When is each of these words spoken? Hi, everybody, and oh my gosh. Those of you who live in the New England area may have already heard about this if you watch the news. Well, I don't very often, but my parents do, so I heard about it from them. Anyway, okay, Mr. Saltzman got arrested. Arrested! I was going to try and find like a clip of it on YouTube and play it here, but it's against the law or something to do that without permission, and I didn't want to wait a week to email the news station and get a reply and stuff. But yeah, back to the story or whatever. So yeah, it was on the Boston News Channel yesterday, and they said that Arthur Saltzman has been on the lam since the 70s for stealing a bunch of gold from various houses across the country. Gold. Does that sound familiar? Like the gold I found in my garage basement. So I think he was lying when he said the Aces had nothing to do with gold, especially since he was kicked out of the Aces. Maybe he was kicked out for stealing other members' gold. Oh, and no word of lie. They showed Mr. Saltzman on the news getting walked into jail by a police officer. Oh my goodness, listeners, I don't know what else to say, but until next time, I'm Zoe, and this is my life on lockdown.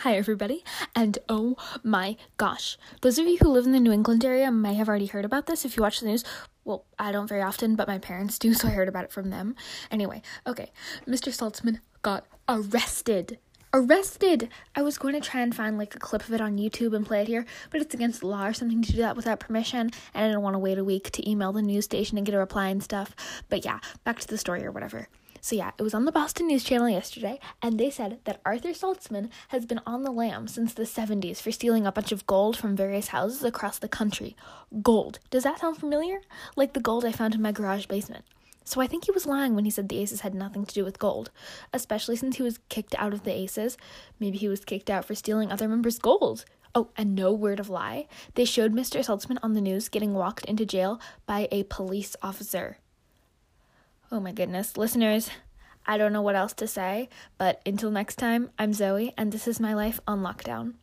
Hi, 0.00 0.16
everybody, 0.16 0.64
and 0.96 1.18
oh 1.28 1.58
my 1.82 2.16
gosh. 2.38 2.78
Those 3.02 3.18
of 3.18 3.26
you 3.26 3.36
who 3.36 3.50
live 3.50 3.66
in 3.66 3.72
the 3.72 3.78
New 3.78 3.92
England 3.92 4.24
area 4.24 4.50
may 4.50 4.72
have 4.72 4.88
already 4.88 5.04
heard 5.04 5.26
about 5.26 5.44
this 5.44 5.66
if 5.66 5.76
you 5.76 5.82
watch 5.82 6.00
the 6.00 6.06
news. 6.06 6.24
Well, 6.64 6.86
I 6.98 7.12
don't 7.12 7.26
very 7.26 7.42
often, 7.42 7.76
but 7.76 7.86
my 7.86 7.98
parents 7.98 8.38
do, 8.38 8.54
so 8.54 8.68
I 8.68 8.70
heard 8.70 8.88
about 8.88 9.04
it 9.04 9.12
from 9.12 9.28
them. 9.28 9.56
Anyway, 9.90 10.22
okay, 10.46 10.72
Mr. 11.06 11.30
Saltzman 11.30 11.80
got 12.00 12.24
arrested. 12.48 13.40
Arrested! 13.74 14.48
I 14.74 14.80
was 14.80 14.96
going 14.96 15.12
to 15.12 15.20
try 15.20 15.42
and 15.42 15.54
find 15.54 15.76
like 15.76 15.94
a 15.94 15.98
clip 15.98 16.22
of 16.22 16.32
it 16.32 16.40
on 16.40 16.56
YouTube 16.56 16.96
and 16.96 17.04
play 17.04 17.20
it 17.20 17.28
here, 17.28 17.44
but 17.70 17.82
it's 17.82 17.92
against 17.92 18.20
the 18.20 18.26
law 18.26 18.46
or 18.46 18.54
something 18.54 18.80
to 18.80 18.92
do 18.92 18.98
that 19.02 19.16
without 19.16 19.38
permission, 19.38 19.90
and 20.14 20.24
I 20.24 20.28
didn't 20.28 20.40
want 20.40 20.54
to 20.54 20.60
wait 20.60 20.78
a 20.78 20.84
week 20.84 21.10
to 21.10 21.30
email 21.30 21.52
the 21.52 21.60
news 21.60 21.84
station 21.84 22.16
and 22.16 22.24
get 22.24 22.34
a 22.34 22.38
reply 22.38 22.68
and 22.68 22.82
stuff. 22.82 23.14
But 23.50 23.66
yeah, 23.66 23.80
back 24.04 24.18
to 24.20 24.26
the 24.26 24.38
story 24.38 24.64
or 24.64 24.72
whatever. 24.72 25.08
So 25.40 25.56
yeah, 25.56 25.70
it 25.78 25.82
was 25.82 25.94
on 25.94 26.04
the 26.04 26.12
Boston 26.12 26.48
News 26.48 26.64
Channel 26.64 26.90
yesterday, 26.90 27.38
and 27.62 27.78
they 27.78 27.90
said 27.90 28.18
that 28.24 28.40
Arthur 28.44 28.70
Saltzman 28.70 29.30
has 29.48 29.64
been 29.64 29.80
on 29.86 30.02
the 30.02 30.10
lam 30.10 30.46
since 30.46 30.74
the 30.74 30.82
70s 30.82 31.40
for 31.40 31.50
stealing 31.50 31.86
a 31.86 31.92
bunch 31.92 32.12
of 32.12 32.26
gold 32.26 32.56
from 32.56 32.76
various 32.76 33.08
houses 33.08 33.42
across 33.42 33.78
the 33.78 33.88
country. 33.88 34.36
Gold. 34.82 35.18
Does 35.30 35.44
that 35.44 35.60
sound 35.60 35.78
familiar? 35.78 36.20
Like 36.56 36.74
the 36.74 36.80
gold 36.80 37.04
I 37.04 37.12
found 37.12 37.34
in 37.34 37.42
my 37.42 37.52
garage 37.52 37.86
basement. 37.86 38.24
So 38.64 38.80
I 38.80 38.86
think 38.86 39.06
he 39.06 39.10
was 39.12 39.26
lying 39.26 39.54
when 39.54 39.64
he 39.64 39.70
said 39.70 39.88
the 39.88 39.98
Aces 39.98 40.20
had 40.20 40.34
nothing 40.34 40.64
to 40.64 40.74
do 40.74 40.84
with 40.84 40.98
gold, 40.98 41.30
especially 41.72 42.16
since 42.16 42.36
he 42.36 42.42
was 42.42 42.60
kicked 42.68 42.94
out 42.98 43.12
of 43.12 43.24
the 43.24 43.34
Aces. 43.34 43.76
Maybe 44.20 44.38
he 44.38 44.48
was 44.48 44.64
kicked 44.64 44.90
out 44.90 45.04
for 45.04 45.14
stealing 45.14 45.50
other 45.50 45.68
members' 45.68 45.98
gold. 45.98 46.44
Oh, 46.74 46.90
and 46.96 47.16
no 47.16 47.32
word 47.32 47.58
of 47.58 47.68
lie. 47.68 48.06
They 48.34 48.44
showed 48.44 48.72
Mr. 48.72 49.04
Saltzman 49.04 49.38
on 49.42 49.54
the 49.54 49.60
news 49.60 49.88
getting 49.88 50.12
walked 50.14 50.44
into 50.44 50.64
jail 50.64 51.00
by 51.26 51.48
a 51.50 51.64
police 51.64 52.14
officer. 52.22 52.76
Oh 54.12 54.18
my 54.18 54.32
goodness, 54.32 54.76
listeners, 54.76 55.30
I 55.86 55.96
don't 55.96 56.12
know 56.12 56.20
what 56.20 56.34
else 56.34 56.52
to 56.54 56.66
say, 56.66 57.08
but 57.38 57.60
until 57.64 57.92
next 57.92 58.16
time, 58.16 58.50
I'm 58.58 58.72
Zoe, 58.72 59.14
and 59.16 59.30
this 59.30 59.46
is 59.46 59.60
my 59.60 59.72
life 59.72 60.00
on 60.04 60.20
lockdown. 60.20 60.74